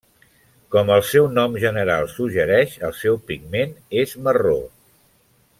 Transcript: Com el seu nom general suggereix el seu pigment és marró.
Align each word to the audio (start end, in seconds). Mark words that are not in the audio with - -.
Com 0.75 0.87
el 0.95 1.03
seu 1.09 1.27
nom 1.33 1.57
general 1.65 2.09
suggereix 2.15 2.75
el 2.89 2.97
seu 3.03 3.23
pigment 3.31 3.79
és 4.07 4.19
marró. 4.29 4.59